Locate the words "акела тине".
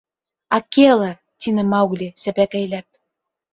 0.57-1.67